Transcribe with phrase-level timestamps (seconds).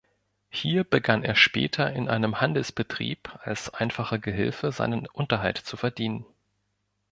[0.49, 6.25] Hier begann er später in einem Handelsbetrieb als einfacher Gehilfe seinen Unterhalt zu verdienen.